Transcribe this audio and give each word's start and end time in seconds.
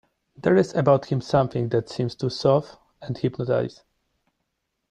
There 0.35 0.57
is 0.57 0.73
about 0.73 1.05
him 1.11 1.21
something 1.21 1.69
that 1.69 1.87
seems 1.87 2.15
to 2.15 2.29
soothe 2.31 2.67
and 3.03 3.15
hypnotize. 3.15 3.83